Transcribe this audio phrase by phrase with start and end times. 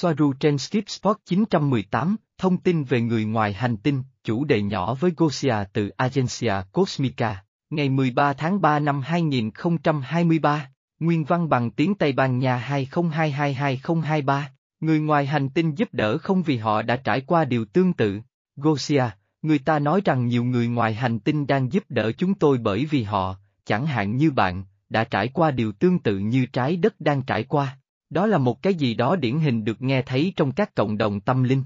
[0.00, 4.94] Soaru trên Skip Spot 918, thông tin về người ngoài hành tinh, chủ đề nhỏ
[4.94, 11.94] với Gosia từ Agencia Cosmica, ngày 13 tháng 3 năm 2023, nguyên văn bằng tiếng
[11.94, 14.42] Tây Ban Nha 2022-2023,
[14.80, 18.20] người ngoài hành tinh giúp đỡ không vì họ đã trải qua điều tương tự.
[18.56, 19.04] Gosia,
[19.42, 22.84] người ta nói rằng nhiều người ngoài hành tinh đang giúp đỡ chúng tôi bởi
[22.84, 27.00] vì họ, chẳng hạn như bạn, đã trải qua điều tương tự như trái đất
[27.00, 27.79] đang trải qua.
[28.10, 31.20] Đó là một cái gì đó điển hình được nghe thấy trong các cộng đồng
[31.20, 31.64] tâm linh.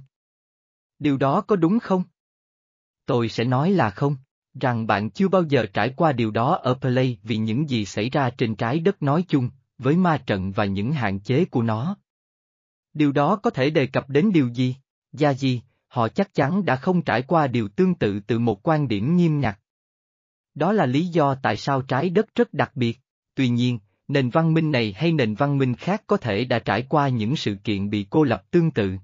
[0.99, 2.03] Điều đó có đúng không?
[3.07, 4.17] Tôi sẽ nói là không,
[4.61, 8.11] rằng bạn chưa bao giờ trải qua điều đó ở Play vì những gì xảy
[8.11, 11.97] ra trên trái đất nói chung, với ma trận và những hạn chế của nó.
[12.93, 14.77] Điều đó có thể đề cập đến điều gì?
[15.13, 18.89] Gia gì, họ chắc chắn đã không trải qua điều tương tự từ một quan
[18.89, 19.61] điểm nghiêm ngặt.
[20.55, 23.01] Đó là lý do tại sao trái đất rất đặc biệt.
[23.35, 26.83] Tuy nhiên, nền văn minh này hay nền văn minh khác có thể đã trải
[26.83, 28.97] qua những sự kiện bị cô lập tương tự.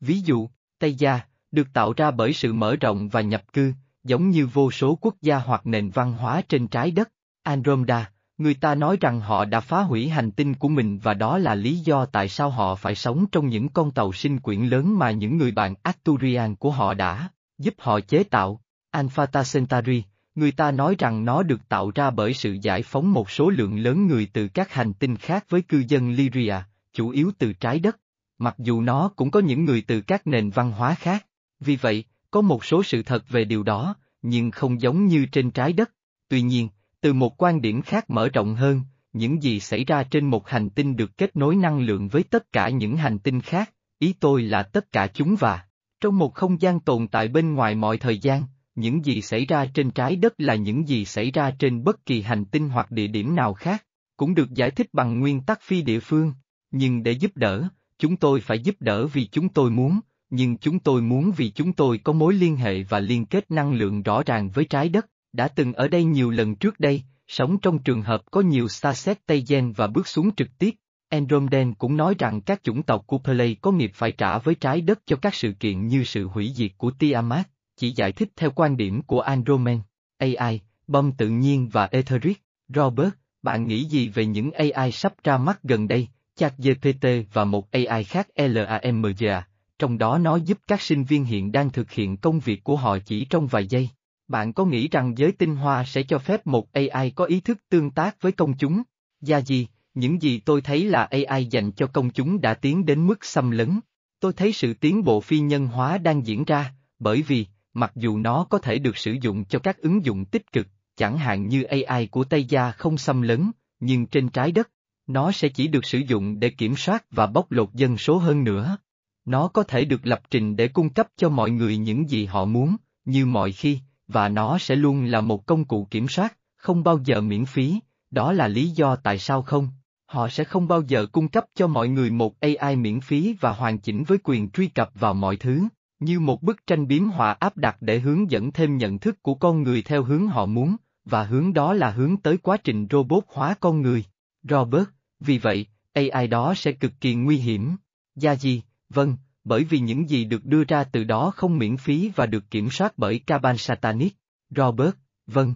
[0.00, 0.48] Ví dụ,
[0.78, 1.20] Tây Gia,
[1.50, 3.72] được tạo ra bởi sự mở rộng và nhập cư,
[4.04, 7.12] giống như vô số quốc gia hoặc nền văn hóa trên trái đất.
[7.42, 11.38] Andromeda, người ta nói rằng họ đã phá hủy hành tinh của mình và đó
[11.38, 14.98] là lý do tại sao họ phải sống trong những con tàu sinh quyển lớn
[14.98, 18.60] mà những người bạn Arturian của họ đã giúp họ chế tạo.
[18.90, 20.02] Alpha Centauri,
[20.36, 23.78] Người ta nói rằng nó được tạo ra bởi sự giải phóng một số lượng
[23.78, 26.54] lớn người từ các hành tinh khác với cư dân Lyria,
[26.92, 28.00] chủ yếu từ trái đất,
[28.38, 31.26] mặc dù nó cũng có những người từ các nền văn hóa khác.
[31.60, 35.50] Vì vậy, có một số sự thật về điều đó, nhưng không giống như trên
[35.50, 35.90] trái đất.
[36.28, 36.68] Tuy nhiên,
[37.00, 38.80] từ một quan điểm khác mở rộng hơn,
[39.12, 42.52] những gì xảy ra trên một hành tinh được kết nối năng lượng với tất
[42.52, 45.64] cả những hành tinh khác, ý tôi là tất cả chúng và,
[46.00, 48.42] trong một không gian tồn tại bên ngoài mọi thời gian,
[48.76, 52.22] những gì xảy ra trên trái đất là những gì xảy ra trên bất kỳ
[52.22, 53.84] hành tinh hoặc địa điểm nào khác,
[54.16, 56.32] cũng được giải thích bằng nguyên tắc phi địa phương.
[56.70, 57.68] Nhưng để giúp đỡ,
[57.98, 61.72] chúng tôi phải giúp đỡ vì chúng tôi muốn, nhưng chúng tôi muốn vì chúng
[61.72, 65.06] tôi có mối liên hệ và liên kết năng lượng rõ ràng với trái đất,
[65.32, 69.26] đã từng ở đây nhiều lần trước đây, sống trong trường hợp có nhiều Starset
[69.26, 70.74] Tây Gen và bước xuống trực tiếp.
[71.08, 74.80] Andromedan cũng nói rằng các chủng tộc của Play có nghiệp phải trả với trái
[74.80, 78.50] đất cho các sự kiện như sự hủy diệt của Tiamat chỉ giải thích theo
[78.50, 79.80] quan điểm của Andromen,
[80.18, 82.42] AI, bom tự nhiên và Etheric.
[82.68, 83.10] Robert,
[83.42, 88.04] bạn nghĩ gì về những AI sắp ra mắt gần đây, ChatGPT và một AI
[88.04, 89.46] khác LAMGA,
[89.78, 92.98] trong đó nó giúp các sinh viên hiện đang thực hiện công việc của họ
[92.98, 93.88] chỉ trong vài giây.
[94.28, 97.58] Bạn có nghĩ rằng giới tinh hoa sẽ cho phép một AI có ý thức
[97.68, 98.82] tương tác với công chúng?
[99.20, 103.06] Gia gì, những gì tôi thấy là AI dành cho công chúng đã tiến đến
[103.06, 103.80] mức xâm lấn.
[104.20, 108.18] Tôi thấy sự tiến bộ phi nhân hóa đang diễn ra, bởi vì, mặc dù
[108.18, 110.66] nó có thể được sử dụng cho các ứng dụng tích cực,
[110.96, 113.50] chẳng hạn như AI của Tây Gia không xâm lấn,
[113.80, 114.70] nhưng trên trái đất,
[115.06, 118.44] nó sẽ chỉ được sử dụng để kiểm soát và bóc lột dân số hơn
[118.44, 118.76] nữa.
[119.24, 122.44] Nó có thể được lập trình để cung cấp cho mọi người những gì họ
[122.44, 126.84] muốn, như mọi khi, và nó sẽ luôn là một công cụ kiểm soát, không
[126.84, 129.68] bao giờ miễn phí, đó là lý do tại sao không.
[130.06, 133.52] Họ sẽ không bao giờ cung cấp cho mọi người một AI miễn phí và
[133.52, 135.62] hoàn chỉnh với quyền truy cập vào mọi thứ.
[136.00, 139.34] Như một bức tranh biếm họa áp đặt để hướng dẫn thêm nhận thức của
[139.34, 143.24] con người theo hướng họ muốn, và hướng đó là hướng tới quá trình robot
[143.28, 144.04] hóa con người.
[144.42, 144.88] Robert,
[145.20, 147.76] vì vậy, AI đó sẽ cực kỳ nguy hiểm.
[148.14, 152.10] Gia gì, vâng, bởi vì những gì được đưa ra từ đó không miễn phí
[152.16, 154.16] và được kiểm soát bởi Kaban Satanic.
[154.50, 154.94] Robert,
[155.26, 155.54] vâng.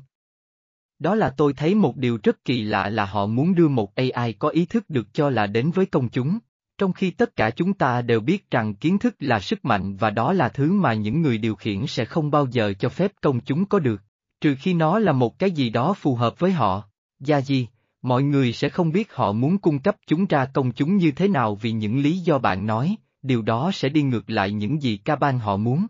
[0.99, 4.33] Đó là tôi thấy một điều rất kỳ lạ là họ muốn đưa một AI
[4.33, 6.39] có ý thức được cho là đến với công chúng.
[6.81, 10.11] Trong khi tất cả chúng ta đều biết rằng kiến thức là sức mạnh và
[10.11, 13.41] đó là thứ mà những người điều khiển sẽ không bao giờ cho phép công
[13.41, 14.03] chúng có được,
[14.41, 16.83] trừ khi nó là một cái gì đó phù hợp với họ.
[17.19, 17.69] Gia gì,
[18.03, 21.29] mọi người sẽ không biết họ muốn cung cấp chúng ra công chúng như thế
[21.29, 24.97] nào vì những lý do bạn nói, điều đó sẽ đi ngược lại những gì
[24.97, 25.87] ca ban họ muốn.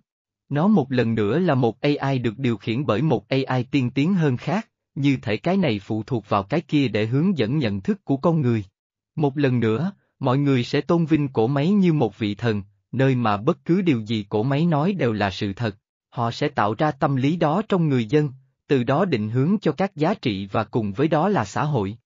[0.49, 4.15] Nó một lần nữa là một AI được điều khiển bởi một AI tiên tiến
[4.15, 7.81] hơn khác, như thể cái này phụ thuộc vào cái kia để hướng dẫn nhận
[7.81, 8.65] thức của con người.
[9.17, 12.63] Một lần nữa, Mọi người sẽ tôn vinh cổ máy như một vị thần,
[12.93, 15.77] nơi mà bất cứ điều gì cổ máy nói đều là sự thật.
[16.09, 18.33] Họ sẽ tạo ra tâm lý đó trong người dân,
[18.67, 21.97] từ đó định hướng cho các giá trị và cùng với đó là xã hội.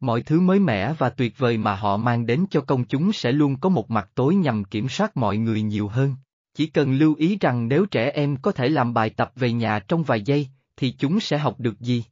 [0.00, 3.32] Mọi thứ mới mẻ và tuyệt vời mà họ mang đến cho công chúng sẽ
[3.32, 6.14] luôn có một mặt tối nhằm kiểm soát mọi người nhiều hơn.
[6.54, 9.78] Chỉ cần lưu ý rằng nếu trẻ em có thể làm bài tập về nhà
[9.78, 12.04] trong vài giây, thì chúng sẽ học được gì?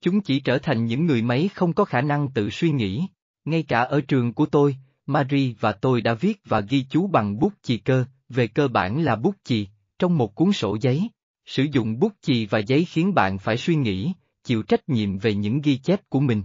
[0.00, 3.06] Chúng chỉ trở thành những người máy không có khả năng tự suy nghĩ.
[3.44, 4.76] Ngay cả ở trường của tôi,
[5.06, 9.02] Marie và tôi đã viết và ghi chú bằng bút chì cơ, về cơ bản
[9.02, 11.08] là bút chì, trong một cuốn sổ giấy.
[11.46, 14.12] Sử dụng bút chì và giấy khiến bạn phải suy nghĩ,
[14.44, 16.42] chịu trách nhiệm về những ghi chép của mình.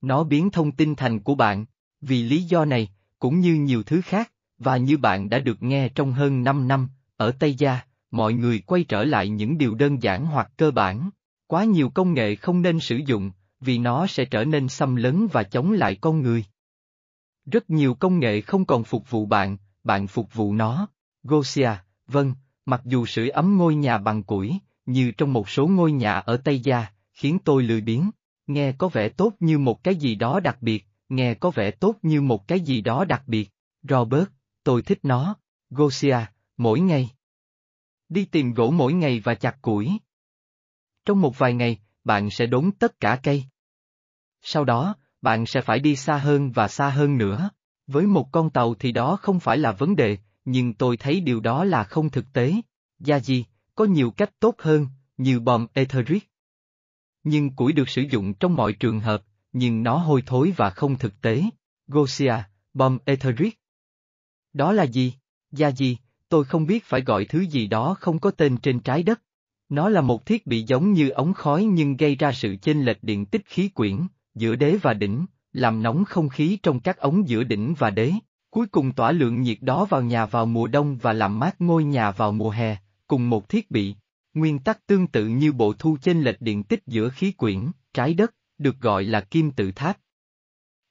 [0.00, 1.66] Nó biến thông tin thành của bạn,
[2.00, 5.88] vì lý do này, cũng như nhiều thứ khác, và như bạn đã được nghe
[5.88, 7.80] trong hơn 5 năm, ở Tây Gia,
[8.10, 11.10] mọi người quay trở lại những điều đơn giản hoặc cơ bản.
[11.46, 13.30] Quá nhiều công nghệ không nên sử dụng,
[13.66, 16.44] vì nó sẽ trở nên xâm lấn và chống lại con người.
[17.46, 20.88] Rất nhiều công nghệ không còn phục vụ bạn, bạn phục vụ nó.
[21.22, 21.70] Gosia,
[22.06, 22.34] vâng,
[22.66, 26.36] mặc dù sưởi ấm ngôi nhà bằng củi, như trong một số ngôi nhà ở
[26.36, 28.10] Tây Gia, khiến tôi lười biếng.
[28.46, 31.94] Nghe có vẻ tốt như một cái gì đó đặc biệt, nghe có vẻ tốt
[32.02, 33.50] như một cái gì đó đặc biệt.
[33.82, 34.28] Robert,
[34.62, 35.36] tôi thích nó.
[35.70, 36.18] Gosia,
[36.56, 37.10] mỗi ngày.
[38.08, 39.90] Đi tìm gỗ mỗi ngày và chặt củi.
[41.04, 43.44] Trong một vài ngày, bạn sẽ đốn tất cả cây.
[44.48, 47.50] Sau đó, bạn sẽ phải đi xa hơn và xa hơn nữa.
[47.86, 51.40] Với một con tàu thì đó không phải là vấn đề, nhưng tôi thấy điều
[51.40, 52.54] đó là không thực tế.
[52.98, 53.44] Gia gì,
[53.74, 56.30] có nhiều cách tốt hơn, như bom etheric.
[57.24, 59.22] Nhưng củi được sử dụng trong mọi trường hợp,
[59.52, 61.42] nhưng nó hôi thối và không thực tế.
[61.86, 62.34] Gosia,
[62.74, 63.58] bom etheric.
[64.52, 65.14] Đó là gì?
[65.50, 65.98] Gia gì,
[66.28, 69.22] tôi không biết phải gọi thứ gì đó không có tên trên trái đất.
[69.68, 73.02] Nó là một thiết bị giống như ống khói nhưng gây ra sự chênh lệch
[73.02, 74.06] điện tích khí quyển,
[74.36, 78.12] giữa đế và đỉnh, làm nóng không khí trong các ống giữa đỉnh và đế,
[78.50, 81.84] cuối cùng tỏa lượng nhiệt đó vào nhà vào mùa đông và làm mát ngôi
[81.84, 83.94] nhà vào mùa hè, cùng một thiết bị.
[84.34, 88.14] Nguyên tắc tương tự như bộ thu chênh lệch điện tích giữa khí quyển, trái
[88.14, 89.98] đất, được gọi là kim tự tháp.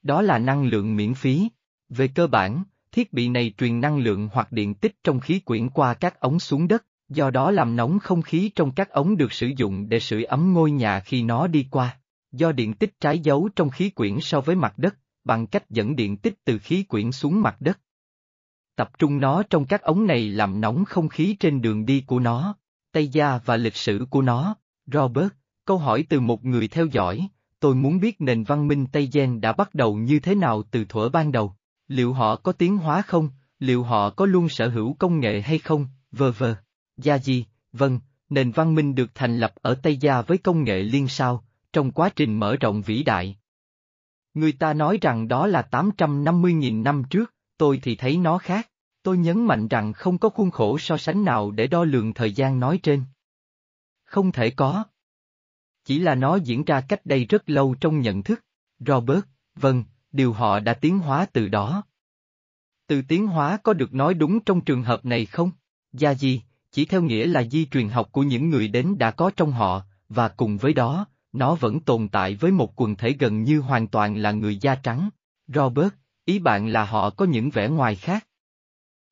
[0.03, 1.49] Đó là năng lượng miễn phí.
[1.89, 5.69] Về cơ bản, thiết bị này truyền năng lượng hoặc điện tích trong khí quyển
[5.69, 9.33] qua các ống xuống đất, do đó làm nóng không khí trong các ống được
[9.33, 11.97] sử dụng để sưởi ấm ngôi nhà khi nó đi qua.
[12.31, 15.95] Do điện tích trái dấu trong khí quyển so với mặt đất, bằng cách dẫn
[15.95, 17.79] điện tích từ khí quyển xuống mặt đất.
[18.75, 22.19] Tập trung nó trong các ống này làm nóng không khí trên đường đi của
[22.19, 22.55] nó,
[22.91, 24.55] Tây Gia và lịch sử của nó.
[24.85, 25.29] Robert,
[25.65, 27.27] câu hỏi từ một người theo dõi,
[27.59, 30.85] tôi muốn biết nền văn minh Tây Gen đã bắt đầu như thế nào từ
[30.85, 31.55] thuở ban đầu.
[31.87, 33.29] Liệu họ có tiến hóa không,
[33.59, 36.55] liệu họ có luôn sở hữu công nghệ hay không, Vờ vờ.
[36.97, 37.99] Gia gì, vâng,
[38.29, 41.43] nền văn minh được thành lập ở Tây Gia với công nghệ liên sao,
[41.75, 43.37] trong quá trình mở rộng vĩ đại.
[44.33, 48.69] Người ta nói rằng đó là 850.000 năm trước, tôi thì thấy nó khác.
[49.03, 52.33] Tôi nhấn mạnh rằng không có khuôn khổ so sánh nào để đo lường thời
[52.33, 53.03] gian nói trên.
[54.03, 54.83] Không thể có.
[55.85, 58.41] Chỉ là nó diễn ra cách đây rất lâu trong nhận thức.
[58.79, 59.23] Robert,
[59.55, 61.83] vâng, điều họ đã tiến hóa từ đó.
[62.87, 65.51] Từ tiến hóa có được nói đúng trong trường hợp này không?
[65.93, 66.41] Gia gì,
[66.71, 69.81] chỉ theo nghĩa là di truyền học của những người đến đã có trong họ,
[70.09, 71.05] và cùng với đó,
[71.37, 74.75] nó vẫn tồn tại với một quần thể gần như hoàn toàn là người da
[74.75, 75.09] trắng.
[75.47, 75.93] Robert,
[76.25, 78.27] ý bạn là họ có những vẻ ngoài khác.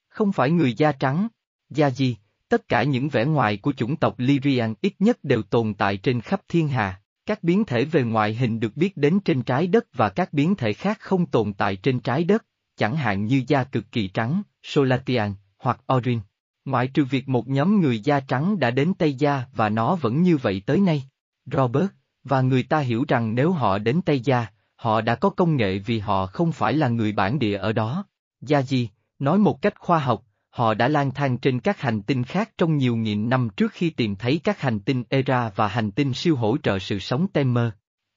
[0.09, 1.27] Không phải người da trắng.
[1.69, 2.17] Da gì,
[2.49, 6.21] tất cả những vẻ ngoài của chủng tộc Lyrian ít nhất đều tồn tại trên
[6.21, 7.01] khắp thiên hà.
[7.25, 10.55] Các biến thể về ngoại hình được biết đến trên trái đất và các biến
[10.55, 12.45] thể khác không tồn tại trên trái đất,
[12.77, 16.19] chẳng hạn như da cực kỳ trắng, Solatian, hoặc Orin.
[16.65, 20.21] Ngoại trừ việc một nhóm người da trắng đã đến Tây Gia và nó vẫn
[20.21, 21.03] như vậy tới nay.
[21.45, 21.87] Robert,
[22.23, 25.79] và người ta hiểu rằng nếu họ đến Tây Gia, họ đã có công nghệ
[25.79, 28.05] vì họ không phải là người bản địa ở đó.
[28.41, 28.89] Gia Di,
[29.19, 32.77] nói một cách khoa học, họ đã lang thang trên các hành tinh khác trong
[32.77, 36.35] nhiều nghìn năm trước khi tìm thấy các hành tinh Era và hành tinh siêu
[36.35, 37.69] hỗ trợ sự sống Temer.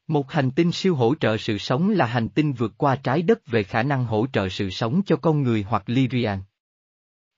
[0.09, 3.47] Một hành tinh siêu hỗ trợ sự sống là hành tinh vượt qua trái đất
[3.47, 6.39] về khả năng hỗ trợ sự sống cho con người hoặc Lyrian.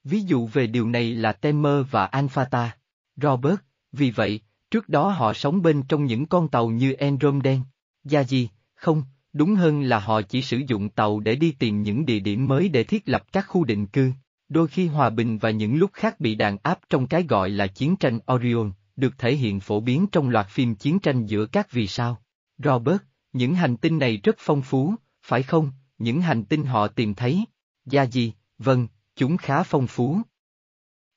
[0.04, 2.76] Ví dụ về điều này là Temer và Alphata.
[3.16, 3.58] Robert,
[3.92, 4.40] vì vậy,
[4.70, 7.56] Trước đó họ sống bên trong những con tàu như Andromeda,
[8.04, 12.06] Gia gì, không, đúng hơn là họ chỉ sử dụng tàu để đi tìm những
[12.06, 14.12] địa điểm mới để thiết lập các khu định cư,
[14.48, 17.66] đôi khi hòa bình và những lúc khác bị đàn áp trong cái gọi là
[17.66, 21.72] chiến tranh Orion, được thể hiện phổ biến trong loạt phim chiến tranh giữa các
[21.72, 22.22] vì sao.
[22.58, 23.00] Robert,
[23.32, 27.44] những hành tinh này rất phong phú, phải không, những hành tinh họ tìm thấy.
[27.86, 30.20] Gia gì, vâng, chúng khá phong phú.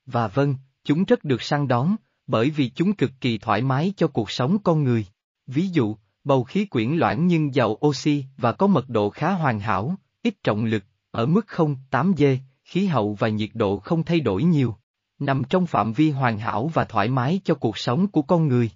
[0.06, 1.96] Và vâng, chúng rất được săn đón,
[2.32, 5.06] bởi vì chúng cực kỳ thoải mái cho cuộc sống con người.
[5.48, 9.60] Ví dụ, bầu khí quyển loãng nhưng giàu oxy và có mật độ khá hoàn
[9.60, 12.24] hảo, ít trọng lực, ở mức 0,8 G,
[12.64, 14.76] khí hậu và nhiệt độ không thay đổi nhiều,
[15.20, 18.72] nằm trong phạm vi hoàn hảo và thoải mái cho cuộc sống của con người.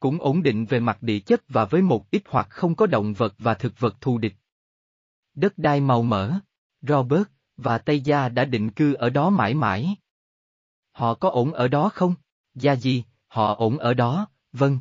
[0.00, 3.12] Cũng ổn định về mặt địa chất và với một ít hoặc không có động
[3.12, 4.34] vật và thực vật thù địch.
[5.34, 6.32] Đất đai màu mỡ,
[6.82, 9.96] Robert và Tây Gia đã định cư ở đó mãi mãi.
[10.92, 12.14] Họ có ổn ở đó không?
[12.54, 14.78] Gia gì, họ ổn ở đó, vâng.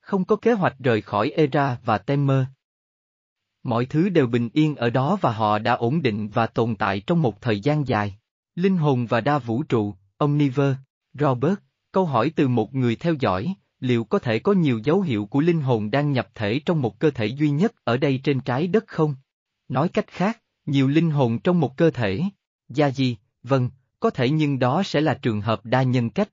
[0.00, 2.44] Không có kế hoạch rời khỏi Era và Temer.
[3.62, 7.00] Mọi thứ đều bình yên ở đó và họ đã ổn định và tồn tại
[7.00, 8.18] trong một thời gian dài.
[8.54, 10.74] Linh hồn và đa vũ trụ, Omniver,
[11.12, 11.58] Robert,
[11.92, 15.40] câu hỏi từ một người theo dõi, liệu có thể có nhiều dấu hiệu của
[15.40, 18.66] linh hồn đang nhập thể trong một cơ thể duy nhất ở đây trên trái
[18.66, 19.14] đất không?
[19.68, 22.22] Nói cách khác, Nhiều linh hồn trong một cơ thể.
[22.68, 26.28] Gia gì, vâng, có thể nhưng đó sẽ là trường hợp đa nhân cách.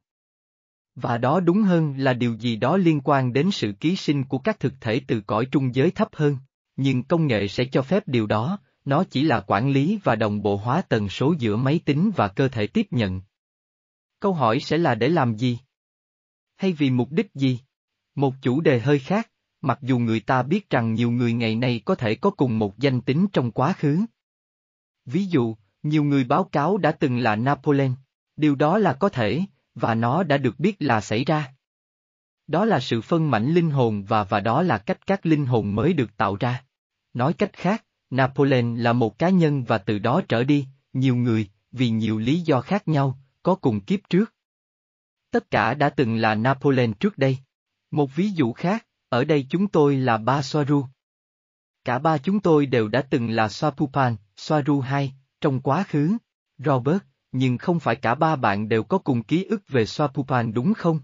[1.02, 4.38] Và đó đúng hơn là điều gì đó liên quan đến sự ký sinh của
[4.38, 6.38] các thực thể từ cõi trung giới thấp hơn.
[6.76, 10.42] Nhưng công nghệ sẽ cho phép điều đó, nó chỉ là quản lý và đồng
[10.42, 13.22] bộ hóa tần số giữa máy tính và cơ thể tiếp nhận.
[14.20, 15.60] Câu hỏi sẽ là để làm gì?
[16.58, 17.60] Hay vì mục đích gì?
[18.16, 19.32] Một chủ đề hơi khác,
[19.62, 22.78] mặc dù người ta biết rằng nhiều người ngày nay có thể có cùng một
[22.78, 24.00] danh tính trong quá khứ.
[25.06, 27.92] Ví dụ, nhiều người báo cáo đã từng là Napoleon,
[28.36, 29.42] điều đó là có thể,
[29.76, 31.54] và nó đã được biết là xảy ra.
[32.48, 35.76] Đó là sự phân mảnh linh hồn và và đó là cách các linh hồn
[35.76, 36.64] mới được tạo ra.
[37.14, 41.50] Nói cách khác, Napoleon là một cá nhân và từ đó trở đi, nhiều người,
[41.72, 44.34] vì nhiều lý do khác nhau, có cùng kiếp trước.
[45.32, 47.38] Tất cả đã từng là Napoleon trước đây.
[47.92, 50.86] Một ví dụ khác, ở đây chúng tôi là ba Soaru.
[51.84, 56.18] Cả ba chúng tôi đều đã từng là Soapupan, Soaru 2, trong quá khứ.
[56.58, 60.74] Robert, nhưng không phải cả ba bạn đều có cùng ký ức về Swapupan đúng
[60.74, 61.00] không?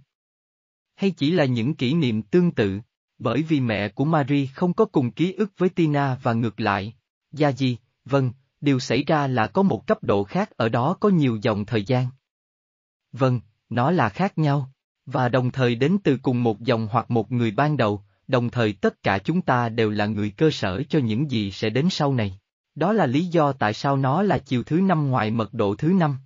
[0.95, 2.79] Hay chỉ là những kỷ niệm tương tự,
[3.19, 6.93] bởi vì mẹ của Marie không có cùng ký ức với Tina và ngược lại.
[7.31, 8.31] Gia gì, vâng,
[8.61, 11.83] điều xảy ra là có một cấp độ khác ở đó có nhiều dòng thời
[11.83, 12.07] gian.
[13.11, 14.71] Vâng, nó là khác nhau,
[15.05, 18.73] và đồng thời đến từ cùng một dòng hoặc một người ban đầu, đồng thời
[18.73, 22.13] tất cả chúng ta đều là người cơ sở cho những gì sẽ đến sau
[22.13, 22.39] này.
[22.77, 25.87] Đó là lý do tại sao nó là chiều thứ năm ngoài mật độ thứ
[25.87, 26.17] năm.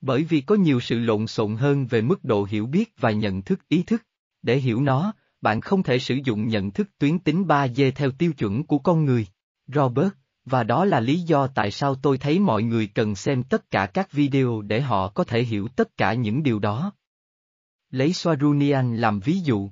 [0.00, 3.42] Bởi vì có nhiều sự lộn xộn hơn về mức độ hiểu biết và nhận
[3.42, 4.02] thức ý thức.
[4.42, 8.32] Để hiểu nó, bạn không thể sử dụng nhận thức tuyến tính 3D theo tiêu
[8.32, 9.26] chuẩn của con người.
[9.66, 10.10] Robert,
[10.44, 13.86] và đó là lý do tại sao tôi thấy mọi người cần xem tất cả
[13.86, 16.92] các video để họ có thể hiểu tất cả những điều đó.
[17.90, 19.70] Lấy Swarunian làm ví dụ.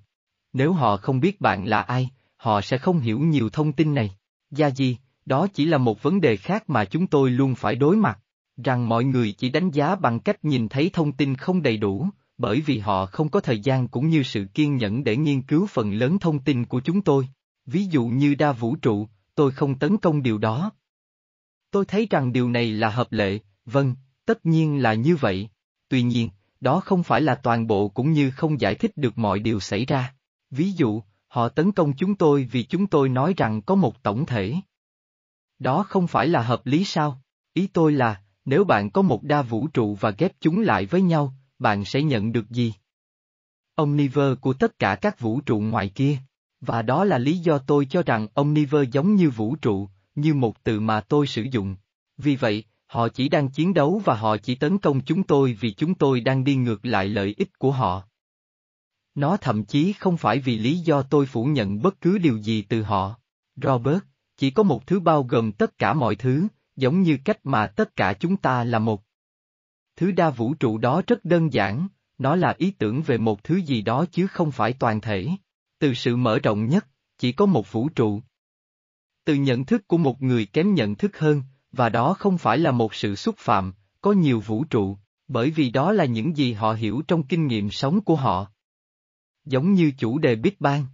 [0.53, 4.17] Nếu họ không biết bạn là ai, họ sẽ không hiểu nhiều thông tin này.
[4.51, 4.99] Gia gì,
[5.29, 8.19] đó chỉ là một vấn đề khác mà chúng tôi luôn phải đối mặt,
[8.65, 12.09] rằng mọi người chỉ đánh giá bằng cách nhìn thấy thông tin không đầy đủ,
[12.39, 15.67] bởi vì họ không có thời gian cũng như sự kiên nhẫn để nghiên cứu
[15.67, 17.29] phần lớn thông tin của chúng tôi.
[17.67, 20.71] Ví dụ như đa vũ trụ, tôi không tấn công điều đó.
[21.71, 23.95] Tôi thấy rằng điều này là hợp lệ, vâng,
[24.25, 25.49] tất nhiên là như vậy.
[25.89, 26.31] Tuy nhiên,
[26.61, 29.85] đó không phải là toàn bộ cũng như không giải thích được mọi điều xảy
[29.85, 30.15] ra.
[30.51, 34.27] Ví dụ, họ tấn công chúng tôi vì chúng tôi nói rằng có một tổng
[34.27, 34.55] thể.
[35.59, 37.23] Đó không phải là hợp lý sao?
[37.55, 41.03] Ý tôi là, nếu bạn có một đa vũ trụ và ghép chúng lại với
[41.03, 42.75] nhau, bạn sẽ nhận được gì?
[43.75, 46.19] Omniverse của tất cả các vũ trụ ngoài kia.
[46.61, 50.65] Và đó là lý do tôi cho rằng Omniverse giống như vũ trụ, như một
[50.65, 51.77] từ mà tôi sử dụng.
[52.17, 55.73] Vì vậy, họ chỉ đang chiến đấu và họ chỉ tấn công chúng tôi vì
[55.73, 58.03] chúng tôi đang đi ngược lại lợi ích của họ.
[59.15, 62.63] Nó thậm chí không phải vì lý do tôi phủ nhận bất cứ điều gì
[62.63, 63.15] từ họ.
[63.63, 63.99] Robert,
[64.39, 67.97] chỉ có một thứ bao gồm tất cả mọi thứ, giống như cách mà tất
[67.97, 69.03] cả chúng ta là một.
[69.97, 73.57] Thứ đa vũ trụ đó rất đơn giản, nó là ý tưởng về một thứ
[73.57, 75.29] gì đó chứ không phải toàn thể.
[75.79, 76.87] Từ sự mở rộng nhất,
[77.19, 78.23] chỉ có một vũ trụ.
[79.25, 81.43] Từ nhận thức của một người kém nhận thức hơn,
[81.73, 85.71] và đó không phải là một sự xúc phạm, có nhiều vũ trụ, bởi vì
[85.71, 88.47] đó là những gì họ hiểu trong kinh nghiệm sống của họ.
[89.45, 90.87] Giống như chủ đề Big Bang.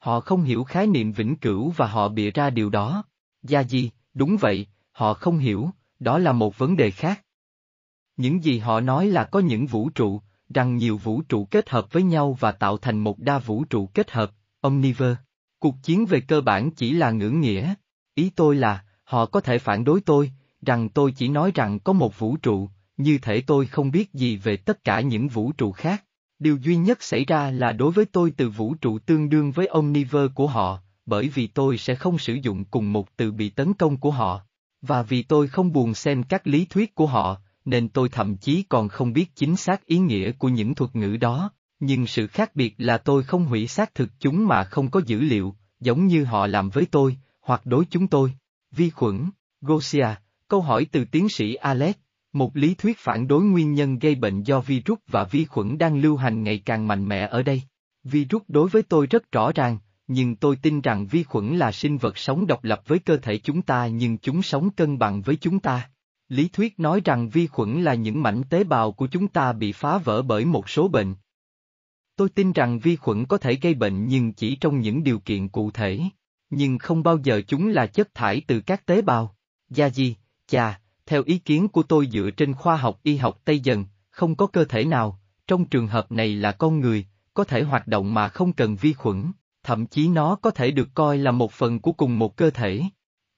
[0.00, 3.04] Họ không hiểu khái niệm vĩnh cửu và họ bịa ra điều đó.
[3.42, 7.24] Gia gì, đúng vậy, họ không hiểu, đó là một vấn đề khác.
[8.16, 10.20] Những gì họ nói là có những vũ trụ,
[10.54, 13.86] rằng nhiều vũ trụ kết hợp với nhau và tạo thành một đa vũ trụ
[13.86, 14.30] kết hợp,
[14.60, 15.20] Omniverse.
[15.58, 17.74] Cuộc chiến về cơ bản chỉ là ngưỡng nghĩa.
[18.14, 21.92] Ý tôi là, họ có thể phản đối tôi, rằng tôi chỉ nói rằng có
[21.92, 25.72] một vũ trụ, như thể tôi không biết gì về tất cả những vũ trụ
[25.72, 26.04] khác.
[26.40, 29.66] Điều duy nhất xảy ra là đối với tôi từ vũ trụ tương đương với
[29.66, 33.74] Omniverse của họ, bởi vì tôi sẽ không sử dụng cùng một từ bị tấn
[33.74, 34.40] công của họ.
[34.82, 38.62] Và vì tôi không buồn xem các lý thuyết của họ, nên tôi thậm chí
[38.68, 42.56] còn không biết chính xác ý nghĩa của những thuật ngữ đó, nhưng sự khác
[42.56, 46.24] biệt là tôi không hủy xác thực chúng mà không có dữ liệu, giống như
[46.24, 48.32] họ làm với tôi, hoặc đối chúng tôi.
[48.70, 49.30] Vi khuẩn,
[49.60, 50.06] Gosia,
[50.48, 51.94] câu hỏi từ tiến sĩ Alex,
[52.32, 56.00] một lý thuyết phản đối nguyên nhân gây bệnh do virus và vi khuẩn đang
[56.00, 57.62] lưu hành ngày càng mạnh mẽ ở đây.
[58.04, 61.98] Virus đối với tôi rất rõ ràng, nhưng tôi tin rằng vi khuẩn là sinh
[61.98, 65.36] vật sống độc lập với cơ thể chúng ta nhưng chúng sống cân bằng với
[65.36, 65.90] chúng ta.
[66.28, 69.72] Lý thuyết nói rằng vi khuẩn là những mảnh tế bào của chúng ta bị
[69.72, 71.14] phá vỡ bởi một số bệnh.
[72.16, 75.48] Tôi tin rằng vi khuẩn có thể gây bệnh nhưng chỉ trong những điều kiện
[75.48, 76.00] cụ thể,
[76.50, 79.36] nhưng không bao giờ chúng là chất thải từ các tế bào.
[79.68, 83.60] Gia gì, chà, theo ý kiến của tôi dựa trên khoa học y học Tây
[83.60, 87.62] dần, không có cơ thể nào, trong trường hợp này là con người, có thể
[87.62, 91.30] hoạt động mà không cần vi khuẩn, thậm chí nó có thể được coi là
[91.30, 92.82] một phần của cùng một cơ thể.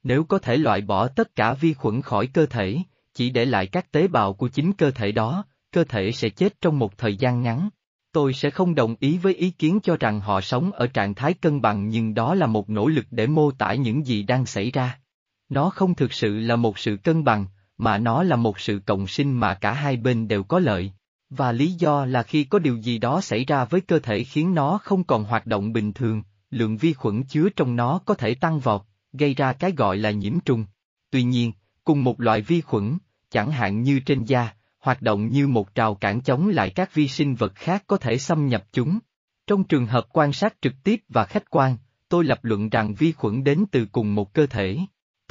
[0.03, 2.79] Nếu có thể loại bỏ tất cả vi khuẩn khỏi cơ thể,
[3.15, 6.61] chỉ để lại các tế bào của chính cơ thể đó, cơ thể sẽ chết
[6.61, 7.69] trong một thời gian ngắn.
[8.13, 11.35] Tôi sẽ không đồng ý với ý kiến cho rằng họ sống ở trạng thái
[11.35, 14.71] cân bằng nhưng đó là một nỗ lực để mô tả những gì đang xảy
[14.71, 14.99] ra.
[15.49, 17.47] Nó không thực sự là một sự cân bằng,
[17.83, 20.93] mà nó là một sự cộng sinh mà cả hai bên đều có lợi.
[21.31, 24.55] Và lý do là khi có điều gì đó xảy ra với cơ thể khiến
[24.55, 28.35] nó không còn hoạt động bình thường, lượng vi khuẩn chứa trong nó có thể
[28.35, 30.65] tăng vọt, gây ra cái gọi là nhiễm trùng.
[31.11, 31.53] Tuy nhiên,
[31.85, 32.99] cùng một loại vi khuẩn,
[33.31, 37.09] chẳng hạn như trên da, hoạt động như một trào cản chống lại các vi
[37.09, 38.99] sinh vật khác có thể xâm nhập chúng.
[39.47, 41.77] Trong trường hợp quan sát trực tiếp và khách quan,
[42.09, 44.79] tôi lập luận rằng vi khuẩn đến từ cùng một cơ thể.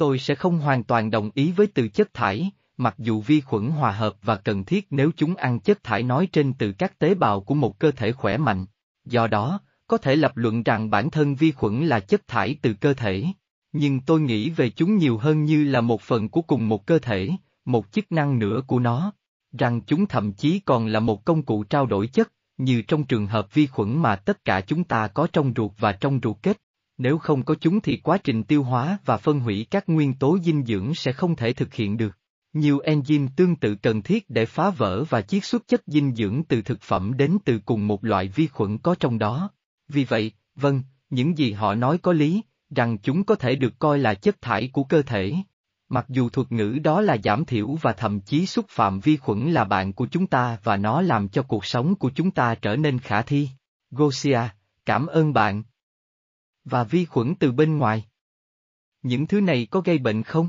[0.02, 3.68] Tôi sẽ không hoàn toàn đồng ý với từ chất thải, mặc dù vi khuẩn
[3.68, 7.14] hòa hợp và cần thiết nếu chúng ăn chất thải nói trên từ các tế
[7.14, 8.66] bào của một cơ thể khỏe mạnh.
[9.04, 12.74] Do đó, có thể lập luận rằng bản thân vi khuẩn là chất thải từ
[12.74, 13.24] cơ thể.
[13.72, 16.98] Nhưng tôi nghĩ về chúng nhiều hơn như là một phần của cùng một cơ
[16.98, 17.30] thể,
[17.64, 19.12] một chức năng nữa của nó
[19.58, 23.26] rằng chúng thậm chí còn là một công cụ trao đổi chất, như trong trường
[23.26, 26.60] hợp vi khuẩn mà tất cả chúng ta có trong ruột và trong ruột kết.
[27.02, 30.38] Nếu không có chúng thì quá trình tiêu hóa và phân hủy các nguyên tố
[30.38, 32.18] dinh dưỡng sẽ không thể thực hiện được.
[32.52, 36.42] Nhiều enzyme tương tự cần thiết để phá vỡ và chiết xuất chất dinh dưỡng
[36.48, 39.50] từ thực phẩm đến từ cùng một loại vi khuẩn có trong đó.
[39.88, 43.98] Vì vậy, vâng, những gì họ nói có lý, rằng chúng có thể được coi
[43.98, 45.34] là chất thải của cơ thể.
[45.88, 49.52] Mặc dù thuật ngữ đó là giảm thiểu và thậm chí xúc phạm vi khuẩn
[49.52, 52.76] là bạn của chúng ta và nó làm cho cuộc sống của chúng ta trở
[52.76, 53.48] nên khả thi.
[53.90, 54.40] Gosia,
[54.86, 55.62] cảm ơn bạn.
[56.64, 58.04] Và vi khuẩn từ bên ngoài.
[59.02, 60.48] Những thứ này có gây bệnh không?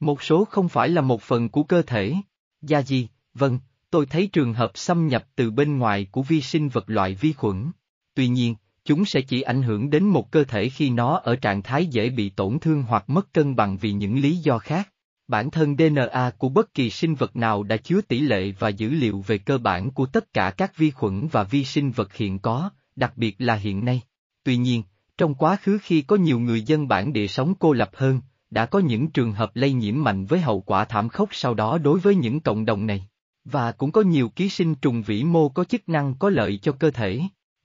[0.00, 2.14] Một số không phải là một phần của cơ thể.
[2.62, 3.58] Gia gì, vâng,
[3.90, 7.32] tôi thấy trường hợp xâm nhập từ bên ngoài của vi sinh vật loại vi
[7.32, 7.70] khuẩn.
[8.14, 11.62] Tuy nhiên, chúng sẽ chỉ ảnh hưởng đến một cơ thể khi nó ở trạng
[11.62, 14.88] thái dễ bị tổn thương hoặc mất cân bằng vì những lý do khác.
[15.28, 18.90] Bản thân DNA của bất kỳ sinh vật nào đã chứa tỷ lệ và dữ
[18.90, 22.38] liệu về cơ bản của tất cả các vi khuẩn và vi sinh vật hiện
[22.38, 24.00] có, đặc biệt là hiện nay.
[24.44, 24.82] Tuy nhiên,
[25.18, 28.66] trong quá khứ khi có nhiều người dân bản địa sống cô lập hơn, đã
[28.66, 32.00] có những trường hợp lây nhiễm mạnh với hậu quả thảm khốc sau đó đối
[32.00, 33.08] với những cộng đồng này.
[33.44, 36.72] Và cũng có nhiều ký sinh trùng vĩ mô có chức năng có lợi cho
[36.72, 37.20] cơ thể.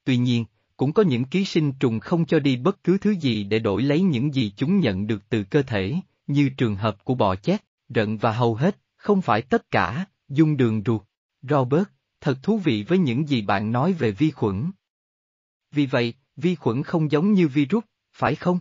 [0.05, 0.45] Tuy nhiên,
[0.77, 3.81] cũng có những ký sinh trùng không cho đi bất cứ thứ gì để đổi
[3.81, 5.95] lấy những gì chúng nhận được từ cơ thể,
[6.27, 10.57] như trường hợp của bò chét, rận và hầu hết, không phải tất cả, dung
[10.57, 11.01] đường ruột.
[11.41, 11.87] Robert,
[12.21, 14.71] thật thú vị với những gì bạn nói về vi khuẩn.
[15.71, 18.59] Vì vậy, vi khuẩn không giống như virus, phải không?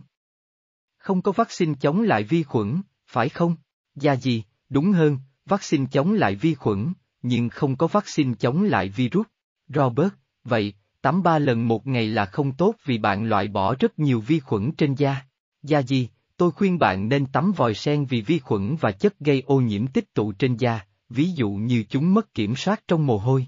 [0.97, 3.55] Không có vaccine chống lại vi khuẩn, phải không?
[3.95, 8.89] Gia gì, đúng hơn, vaccine chống lại vi khuẩn, nhưng không có vaccine chống lại
[8.89, 9.25] virus.
[9.67, 13.99] Robert, vậy, Tắm ba lần một ngày là không tốt vì bạn loại bỏ rất
[13.99, 15.21] nhiều vi khuẩn trên da.
[15.61, 19.43] Da gì, tôi khuyên bạn nên tắm vòi sen vì vi khuẩn và chất gây
[19.45, 23.17] ô nhiễm tích tụ trên da, ví dụ như chúng mất kiểm soát trong mồ
[23.17, 23.47] hôi.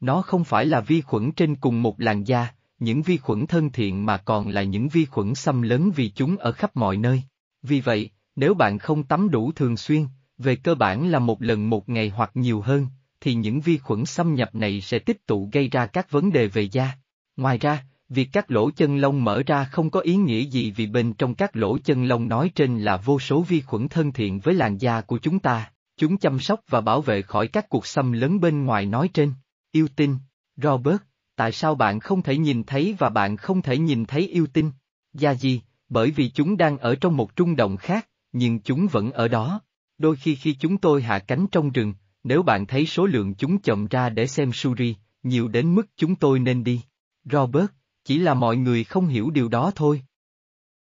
[0.00, 3.72] Nó không phải là vi khuẩn trên cùng một làn da, những vi khuẩn thân
[3.72, 7.22] thiện mà còn là những vi khuẩn xâm lấn vì chúng ở khắp mọi nơi.
[7.62, 10.06] Vì vậy, nếu bạn không tắm đủ thường xuyên,
[10.38, 12.86] về cơ bản là một lần một ngày hoặc nhiều hơn,
[13.20, 16.46] thì những vi khuẩn xâm nhập này sẽ tích tụ gây ra các vấn đề
[16.46, 16.92] về da.
[17.36, 20.86] Ngoài ra, việc các lỗ chân lông mở ra không có ý nghĩa gì vì
[20.86, 24.40] bên trong các lỗ chân lông nói trên là vô số vi khuẩn thân thiện
[24.40, 27.86] với làn da của chúng ta, chúng chăm sóc và bảo vệ khỏi các cuộc
[27.86, 29.32] xâm lấn bên ngoài nói trên.
[29.72, 30.18] Yêu tinh,
[30.56, 31.02] Robert,
[31.36, 34.70] tại sao bạn không thể nhìn thấy và bạn không thể nhìn thấy yêu tinh?
[35.12, 39.12] Gia gì, bởi vì chúng đang ở trong một trung động khác, nhưng chúng vẫn
[39.12, 39.60] ở đó.
[39.98, 41.94] Đôi khi khi chúng tôi hạ cánh trong rừng,
[42.24, 46.16] nếu bạn thấy số lượng chúng chậm ra để xem Suri, nhiều đến mức chúng
[46.16, 46.82] tôi nên đi.
[47.24, 47.66] Robert,
[48.04, 50.02] chỉ là mọi người không hiểu điều đó thôi.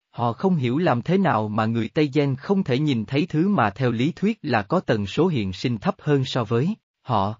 [0.10, 3.48] Họ không hiểu làm thế nào mà người Tây Gen không thể nhìn thấy thứ
[3.48, 7.36] mà theo lý thuyết là có tần số hiện sinh thấp hơn so với họ.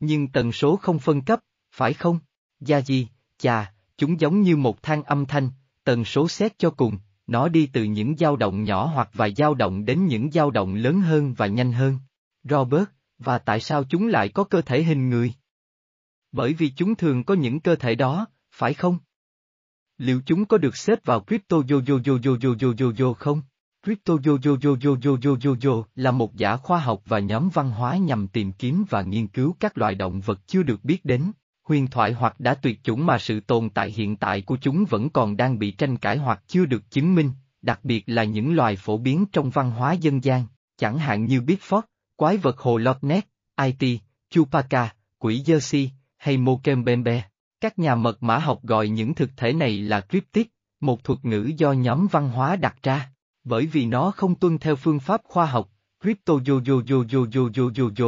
[0.00, 1.40] Nhưng tần số không phân cấp,
[1.74, 2.18] phải không?
[2.60, 3.08] Gia gì,
[3.38, 5.50] chà, chúng giống như một thang âm thanh,
[5.84, 9.54] tần số xét cho cùng, nó đi từ những dao động nhỏ hoặc vài dao
[9.54, 11.98] động đến những dao động lớn hơn và nhanh hơn.
[12.44, 12.84] Robert,
[13.18, 15.32] và tại sao chúng lại có cơ thể hình người?
[16.32, 18.98] Bởi vì chúng thường có những cơ thể đó, phải không?
[19.98, 23.12] Liệu chúng có được xếp vào crypto yo yo yo yo yo yo yo yo
[23.12, 23.42] không?
[23.84, 27.18] Crypto yo yo yo yo yo yo yo yo là một giả khoa học và
[27.18, 30.84] nhóm văn hóa nhằm tìm kiếm và nghiên cứu các loài động vật chưa được
[30.84, 31.32] biết đến,
[31.64, 35.10] huyền thoại hoặc đã tuyệt chủng mà sự tồn tại hiện tại của chúng vẫn
[35.10, 37.30] còn đang bị tranh cãi hoặc chưa được chứng minh,
[37.62, 40.46] đặc biệt là những loài phổ biến trong văn hóa dân gian,
[40.76, 41.82] chẳng hạn như Bigfoot,
[42.16, 43.26] quái vật hồ Loch Ness,
[43.62, 44.00] IT,
[44.30, 47.24] Chupaca, quỷ Jersey, hay Mokembembe.
[47.60, 50.50] Các nhà mật mã học gọi những thực thể này là cryptic,
[50.80, 53.10] một thuật ngữ do nhóm văn hóa đặt ra,
[53.44, 56.34] bởi vì nó không tuân theo phương pháp khoa học, crypto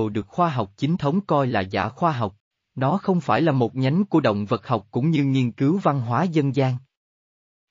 [0.09, 2.37] được khoa học chính thống coi là giả khoa học,
[2.77, 6.01] nó không phải là một nhánh của động vật học cũng như nghiên cứu văn
[6.01, 6.77] hóa dân gian.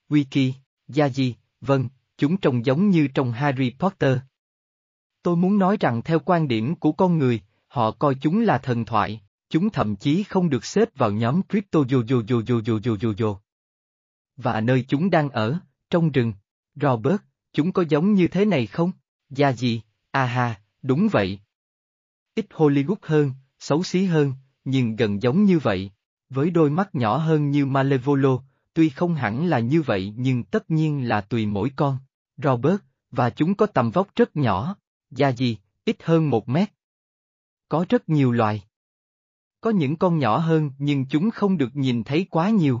[0.08, 0.52] Wiki,
[0.88, 4.18] Yaji, vâng, chúng trông giống như trong Harry Potter.
[5.22, 8.84] Tôi muốn nói rằng theo quan điểm của con người, họ coi chúng là thần
[8.84, 12.78] thoại, chúng thậm chí không được xếp vào nhóm crypto yo yo yo yo yo
[12.84, 13.40] yo yo yo.
[14.36, 15.58] Và nơi chúng đang ở,
[15.90, 16.32] trong rừng.
[16.74, 17.16] Robert,
[17.52, 18.92] chúng có giống như thế này không?
[19.30, 19.82] Gia gì?
[20.10, 21.40] aha, đúng vậy.
[22.34, 24.32] Ít Hollywood hơn, xấu xí hơn,
[24.66, 25.90] nhưng gần giống như vậy.
[26.30, 28.38] Với đôi mắt nhỏ hơn như Malevolo,
[28.74, 31.98] tuy không hẳn là như vậy nhưng tất nhiên là tùy mỗi con.
[32.36, 34.76] Robert, và chúng có tầm vóc rất nhỏ.
[35.10, 36.68] da gì, ít hơn một mét.
[37.68, 38.62] Có rất nhiều loài.
[39.60, 42.80] Có những con nhỏ hơn nhưng chúng không được nhìn thấy quá nhiều.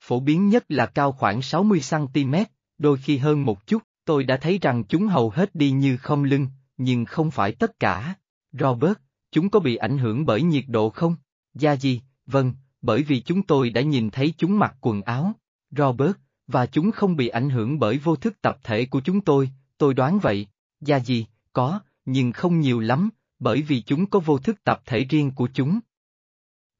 [0.00, 2.44] Phổ biến nhất là cao khoảng 60cm,
[2.78, 6.24] đôi khi hơn một chút, tôi đã thấy rằng chúng hầu hết đi như không
[6.24, 8.14] lưng, nhưng không phải tất cả.
[8.52, 8.98] Robert,
[9.36, 11.16] chúng có bị ảnh hưởng bởi nhiệt độ không?
[11.54, 15.32] Gia gì, vâng, bởi vì chúng tôi đã nhìn thấy chúng mặc quần áo.
[15.70, 16.12] Robert,
[16.46, 19.94] và chúng không bị ảnh hưởng bởi vô thức tập thể của chúng tôi, tôi
[19.94, 20.46] đoán vậy.
[20.80, 25.04] Gia gì, có, nhưng không nhiều lắm, bởi vì chúng có vô thức tập thể
[25.04, 25.78] riêng của chúng.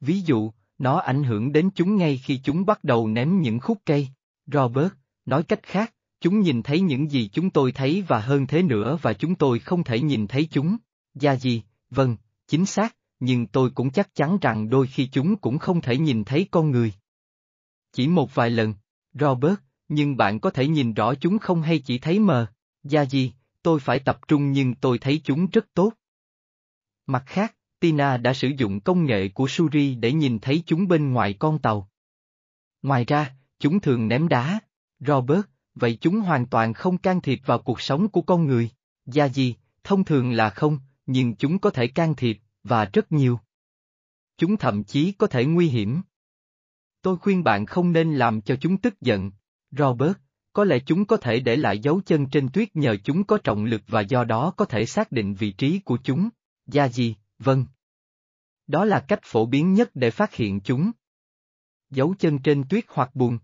[0.00, 3.78] Ví dụ, nó ảnh hưởng đến chúng ngay khi chúng bắt đầu ném những khúc
[3.86, 4.08] cây.
[4.46, 4.92] Robert,
[5.26, 8.98] nói cách khác, chúng nhìn thấy những gì chúng tôi thấy và hơn thế nữa
[9.02, 10.76] và chúng tôi không thể nhìn thấy chúng.
[11.14, 12.16] Gia gì, vâng,
[12.46, 16.24] chính xác, nhưng tôi cũng chắc chắn rằng đôi khi chúng cũng không thể nhìn
[16.24, 16.92] thấy con người.
[17.92, 18.74] Chỉ một vài lần,
[19.12, 19.56] Robert,
[19.88, 22.46] nhưng bạn có thể nhìn rõ chúng không hay chỉ thấy mờ.
[22.82, 23.32] Gia gì,
[23.62, 25.92] tôi phải tập trung nhưng tôi thấy chúng rất tốt.
[27.06, 31.12] Mặt khác, Tina đã sử dụng công nghệ của Suri để nhìn thấy chúng bên
[31.12, 31.90] ngoài con tàu.
[32.82, 34.60] Ngoài ra, chúng thường ném đá.
[35.00, 35.40] Robert,
[35.74, 38.70] vậy chúng hoàn toàn không can thiệp vào cuộc sống của con người.
[39.06, 39.54] Gia gì,
[39.84, 43.40] thông thường là không, nhưng chúng có thể can thiệp, và rất nhiều.
[44.36, 46.02] Chúng thậm chí có thể nguy hiểm.
[47.02, 49.30] Tôi khuyên bạn không nên làm cho chúng tức giận.
[49.70, 50.16] Robert,
[50.52, 53.64] có lẽ chúng có thể để lại dấu chân trên tuyết nhờ chúng có trọng
[53.64, 56.28] lực và do đó có thể xác định vị trí của chúng.
[56.66, 57.66] Gia gì, vâng.
[58.66, 60.90] Đó là cách phổ biến nhất để phát hiện chúng.
[61.90, 63.38] Dấu chân trên tuyết hoặc bùn.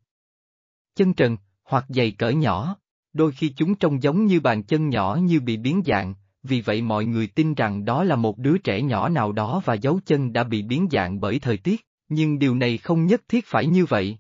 [0.94, 2.76] Chân trần, hoặc giày cỡ nhỏ,
[3.12, 6.82] đôi khi chúng trông giống như bàn chân nhỏ như bị biến dạng, vì vậy
[6.82, 10.32] mọi người tin rằng đó là một đứa trẻ nhỏ nào đó và dấu chân
[10.32, 13.84] đã bị biến dạng bởi thời tiết, nhưng điều này không nhất thiết phải như
[13.84, 14.18] vậy.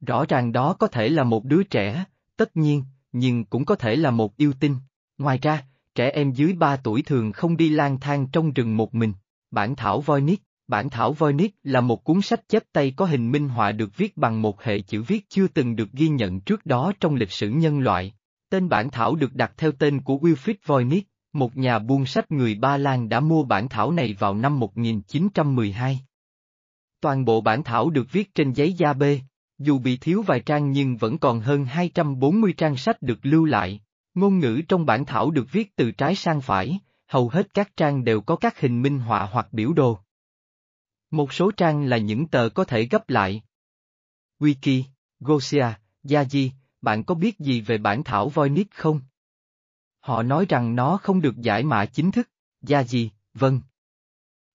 [0.00, 2.04] Rõ ràng đó có thể là một đứa trẻ,
[2.36, 4.76] tất nhiên, nhưng cũng có thể là một yêu tinh.
[5.18, 8.94] Ngoài ra, trẻ em dưới 3 tuổi thường không đi lang thang trong rừng một
[8.94, 9.12] mình.
[9.50, 13.48] Bản thảo Voynich Bản thảo Voynich là một cuốn sách chép tay có hình minh
[13.48, 16.92] họa được viết bằng một hệ chữ viết chưa từng được ghi nhận trước đó
[17.00, 18.14] trong lịch sử nhân loại.
[18.50, 21.08] Tên bản thảo được đặt theo tên của Wilfrid Voynich,
[21.38, 26.00] một nhà buôn sách người Ba Lan đã mua bản thảo này vào năm 1912.
[27.00, 29.20] Toàn bộ bản thảo được viết trên giấy da bê,
[29.58, 33.80] dù bị thiếu vài trang nhưng vẫn còn hơn 240 trang sách được lưu lại.
[34.14, 38.04] Ngôn ngữ trong bản thảo được viết từ trái sang phải, hầu hết các trang
[38.04, 39.98] đều có các hình minh họa hoặc biểu đồ.
[41.10, 43.42] Một số trang là những tờ có thể gấp lại.
[44.40, 44.82] Wiki,
[45.20, 45.66] Gosia,
[46.04, 46.50] Yaji,
[46.82, 49.00] bạn có biết gì về bản thảo Voynich không?
[50.06, 52.28] Họ nói rằng nó không được giải mã chính thức.
[52.62, 53.10] Gia gì?
[53.34, 53.60] vâng.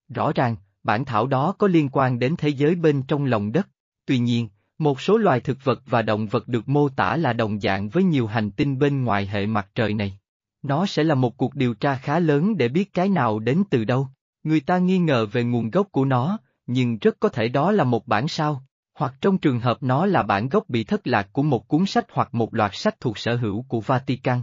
[0.10, 3.68] Rõ ràng, bản thảo đó có liên quan đến thế giới bên trong lòng đất.
[4.06, 7.60] Tuy nhiên, một số loài thực vật và động vật được mô tả là đồng
[7.60, 10.20] dạng với nhiều hành tinh bên ngoài hệ mặt trời này.
[10.62, 13.84] Nó sẽ là một cuộc điều tra khá lớn để biết cái nào đến từ
[13.86, 14.08] đâu.
[14.44, 17.84] Người ta nghi ngờ về nguồn gốc của nó, nhưng rất có thể đó là
[17.84, 21.44] một bản sao, hoặc trong trường hợp nó là bản gốc bị thất lạc của
[21.44, 24.42] một cuốn sách hoặc một loạt sách thuộc sở hữu của Vatican.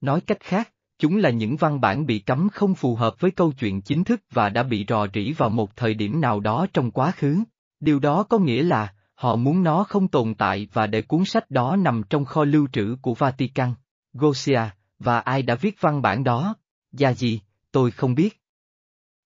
[0.00, 3.52] Nói cách khác, chúng là những văn bản bị cấm không phù hợp với câu
[3.52, 6.90] chuyện chính thức và đã bị rò rỉ vào một thời điểm nào đó trong
[6.90, 7.42] quá khứ.
[7.80, 11.50] Điều đó có nghĩa là, họ muốn nó không tồn tại và để cuốn sách
[11.50, 13.74] đó nằm trong kho lưu trữ của Vatican.
[14.12, 14.60] Gosia,
[14.98, 16.54] và ai đã viết văn bản đó?
[16.92, 17.40] Gia gì,
[17.72, 18.40] tôi không biết.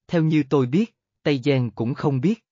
[0.09, 2.45] Theo như tôi biết, Tây Giang cũng không biết.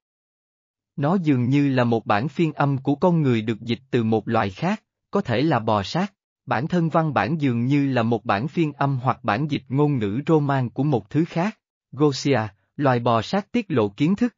[0.97, 4.29] Nó dường như là một bản phiên âm của con người được dịch từ một
[4.29, 6.13] loài khác, có thể là bò sát.
[6.49, 9.99] Bản thân văn bản dường như là một bản phiên âm hoặc bản dịch ngôn
[9.99, 11.59] ngữ Roman của một thứ khác.
[11.93, 12.41] Gosia,
[12.77, 14.37] loài bò sát tiết lộ kiến thức.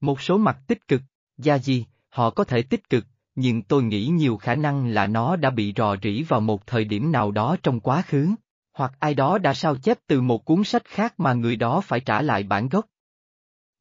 [0.00, 1.02] Một số mặt tích cực,
[1.38, 5.36] gia gì, họ có thể tích cực, nhưng tôi nghĩ nhiều khả năng là nó
[5.36, 8.34] đã bị rò rỉ vào một thời điểm nào đó trong quá khứ,
[8.72, 12.00] hoặc ai đó đã sao chép từ một cuốn sách khác mà người đó phải
[12.00, 12.86] trả lại bản gốc.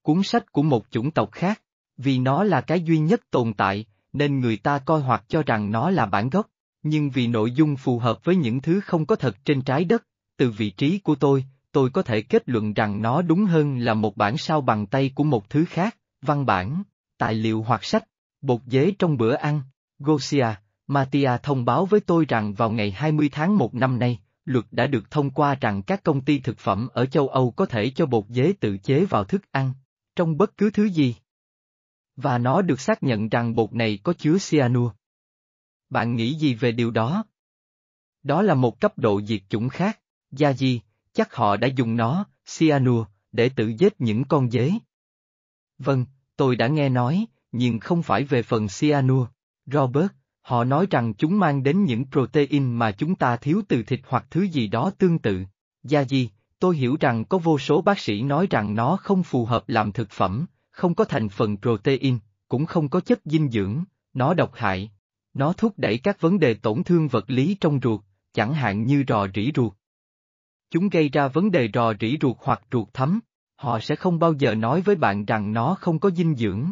[0.02, 1.62] Cuốn sách của một chủng tộc khác,
[1.98, 5.72] vì nó là cái duy nhất tồn tại, nên người ta coi hoặc cho rằng
[5.72, 6.48] nó là bản gốc.
[6.88, 10.04] Nhưng vì nội dung phù hợp với những thứ không có thật trên trái đất,
[10.38, 13.94] từ vị trí của tôi, tôi có thể kết luận rằng nó đúng hơn là
[13.94, 16.84] một bản sao bằng tay của một thứ khác, văn bản,
[17.18, 18.04] tài liệu hoặc sách,
[18.42, 19.62] bột dế trong bữa ăn.
[20.00, 20.48] Gosia,
[20.88, 24.88] Matia thông báo với tôi rằng vào ngày 20 tháng 1 năm nay, luật đã
[24.88, 28.06] được thông qua rằng các công ty thực phẩm ở châu Âu có thể cho
[28.06, 29.74] bột dế tự chế vào thức ăn,
[30.16, 31.16] trong bất cứ thứ gì.
[32.16, 34.92] Và nó được xác nhận rằng bột này có chứa cyanur.
[35.96, 37.26] Bạn nghĩ gì về điều đó?
[38.24, 40.00] Đó là một cấp độ diệt chủng khác,
[40.32, 40.82] Gia Di,
[41.14, 42.26] chắc họ đã dùng nó,
[42.58, 44.72] cyanua, để tự giết những con dế.
[45.78, 46.06] Vâng,
[46.38, 49.28] tôi đã nghe nói, nhưng không phải về phần cyanua.
[49.66, 50.08] Robert,
[50.42, 54.26] họ nói rằng chúng mang đến những protein mà chúng ta thiếu từ thịt hoặc
[54.30, 55.44] thứ gì đó tương tự.
[55.84, 56.30] Gia Di,
[56.60, 59.92] tôi hiểu rằng có vô số bác sĩ nói rằng nó không phù hợp làm
[59.92, 64.52] thực phẩm, không có thành phần protein, cũng không có chất dinh dưỡng, nó độc
[64.54, 64.92] hại.
[65.36, 68.02] Nó thúc đẩy các vấn đề tổn thương vật lý trong ruột,
[68.34, 69.74] chẳng hạn như rò rỉ ruột.
[70.70, 73.20] Chúng gây ra vấn đề rò rỉ ruột hoặc ruột thấm,
[73.56, 76.72] họ sẽ không bao giờ nói với bạn rằng nó không có dinh dưỡng.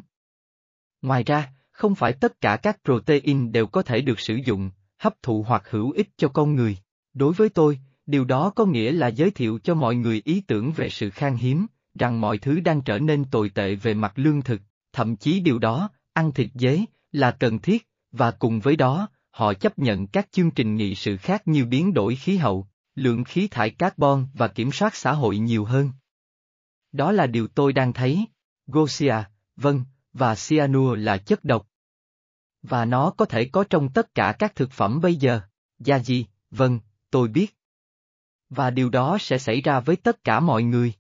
[1.01, 5.21] Ngoài ra, không phải tất cả các protein đều có thể được sử dụng, hấp
[5.21, 6.77] thụ hoặc hữu ích cho con người.
[7.13, 10.71] Đối với tôi, điều đó có nghĩa là giới thiệu cho mọi người ý tưởng
[10.71, 11.65] về sự khan hiếm,
[11.99, 14.61] rằng mọi thứ đang trở nên tồi tệ về mặt lương thực,
[14.93, 19.53] thậm chí điều đó, ăn thịt dế, là cần thiết, và cùng với đó, họ
[19.53, 23.47] chấp nhận các chương trình nghị sự khác như biến đổi khí hậu, lượng khí
[23.47, 25.91] thải carbon và kiểm soát xã hội nhiều hơn.
[26.91, 28.25] Đó là điều tôi đang thấy.
[28.67, 29.15] Gosia,
[29.55, 31.67] vâng, và cyanua là chất độc.
[32.61, 35.41] Và nó có thể có trong tất cả các thực phẩm bây giờ.
[35.79, 37.57] Gia gì, vâng, tôi biết.
[38.49, 40.93] Và điều đó sẽ xảy ra với tất cả mọi người.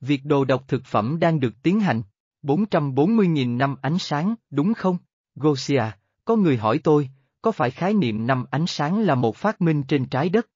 [0.00, 2.02] Việc đồ độc thực phẩm đang được tiến hành.
[2.42, 4.98] 440.000 năm ánh sáng, đúng không?
[5.34, 5.84] Gosia,
[6.24, 7.08] có người hỏi tôi,
[7.42, 10.46] có phải khái niệm năm ánh sáng là một phát minh trên trái đất?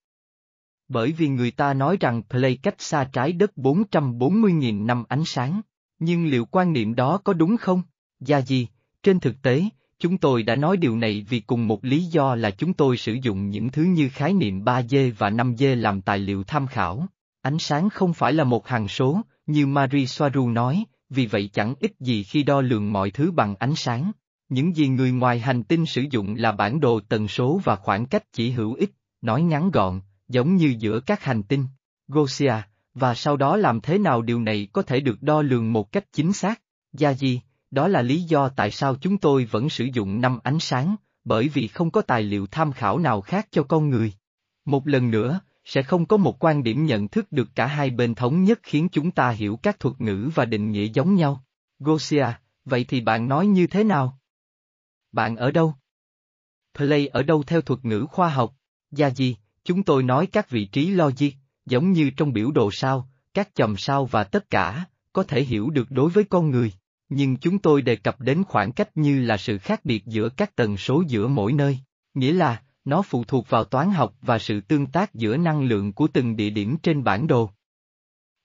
[0.88, 5.60] Bởi vì người ta nói rằng Play cách xa trái đất 440.000 năm ánh sáng.
[5.98, 7.82] Nhưng liệu quan niệm đó có đúng không?
[8.20, 8.68] Gia gì,
[9.02, 9.64] trên thực tế,
[9.98, 13.12] chúng tôi đã nói điều này vì cùng một lý do là chúng tôi sử
[13.12, 17.06] dụng những thứ như khái niệm 3D và 5D làm tài liệu tham khảo.
[17.42, 21.74] Ánh sáng không phải là một hằng số, như Marie Soaru nói, vì vậy chẳng
[21.80, 24.12] ít gì khi đo lường mọi thứ bằng ánh sáng.
[24.48, 28.06] Những gì người ngoài hành tinh sử dụng là bản đồ tần số và khoảng
[28.06, 31.66] cách chỉ hữu ích, nói ngắn gọn, giống như giữa các hành tinh.
[32.08, 32.54] Gosia,
[32.94, 36.12] và sau đó làm thế nào điều này có thể được đo lường một cách
[36.12, 36.60] chính xác?
[36.92, 40.58] Gia Di, đó là lý do tại sao chúng tôi vẫn sử dụng năm ánh
[40.60, 44.12] sáng, bởi vì không có tài liệu tham khảo nào khác cho con người.
[44.64, 48.14] Một lần nữa, sẽ không có một quan điểm nhận thức được cả hai bên
[48.14, 51.44] thống nhất khiến chúng ta hiểu các thuật ngữ và định nghĩa giống nhau.
[51.78, 52.26] Gosia,
[52.64, 54.18] vậy thì bạn nói như thế nào?
[55.14, 55.74] Bạn ở đâu?
[56.74, 58.54] Play ở đâu theo thuật ngữ khoa học?
[58.90, 59.36] Gia gì?
[59.64, 61.30] chúng tôi nói các vị trí logic,
[61.66, 65.70] giống như trong biểu đồ sao, các chòm sao và tất cả, có thể hiểu
[65.70, 66.72] được đối với con người,
[67.08, 70.56] nhưng chúng tôi đề cập đến khoảng cách như là sự khác biệt giữa các
[70.56, 71.78] tần số giữa mỗi nơi,
[72.14, 75.92] nghĩa là, nó phụ thuộc vào toán học và sự tương tác giữa năng lượng
[75.92, 77.50] của từng địa điểm trên bản đồ.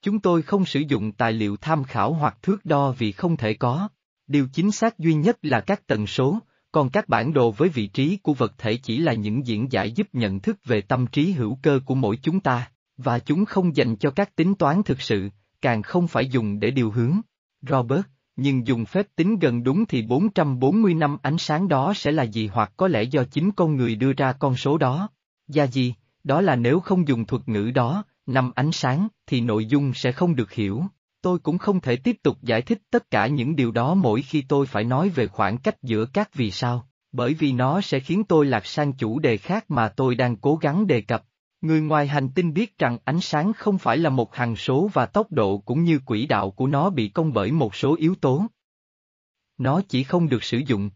[0.02, 3.54] Chúng tôi không sử dụng tài liệu tham khảo hoặc thước đo vì không thể
[3.54, 3.88] có.
[4.26, 6.38] Điều chính xác duy nhất là các tần số,
[6.72, 9.92] còn các bản đồ với vị trí của vật thể chỉ là những diễn giải
[9.92, 12.70] giúp nhận thức về tâm trí hữu cơ của mỗi chúng ta.
[12.96, 15.28] Và chúng không dành cho các tính toán thực sự,
[15.62, 17.20] càng không phải dùng để điều hướng.
[17.68, 18.02] Robert,
[18.36, 22.46] nhưng dùng phép tính gần đúng thì 440 năm ánh sáng đó sẽ là gì
[22.46, 25.08] hoặc có lẽ do chính con người đưa ra con số đó.
[25.48, 29.66] Gia gì, đó là nếu không dùng thuật ngữ đó, năm ánh sáng, thì nội
[29.66, 30.84] dung sẽ không được hiểu.
[31.22, 34.42] Tôi cũng không thể tiếp tục giải thích tất cả những điều đó mỗi khi
[34.48, 38.24] tôi phải nói về khoảng cách giữa các vì sao, bởi vì nó sẽ khiến
[38.24, 41.24] tôi lạc sang chủ đề khác mà tôi đang cố gắng đề cập.
[41.60, 45.06] Người ngoài hành tinh biết rằng ánh sáng không phải là một hằng số và
[45.06, 48.46] tốc độ cũng như quỹ đạo của nó bị công bởi một số yếu tố.
[49.58, 50.90] Nó chỉ không được sử dụng,